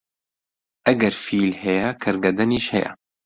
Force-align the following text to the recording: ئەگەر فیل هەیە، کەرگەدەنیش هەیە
ئەگەر 0.87 1.13
فیل 1.23 1.51
هەیە، 1.63 1.89
کەرگەدەنیش 2.03 2.65
هەیە 2.75 2.91